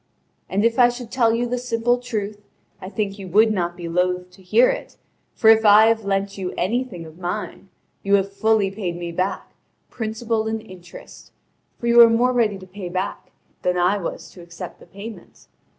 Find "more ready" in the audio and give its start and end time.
12.09-12.57